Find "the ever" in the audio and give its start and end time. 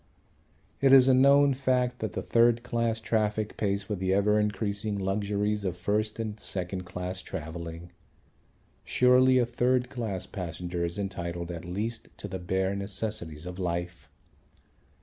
3.93-4.39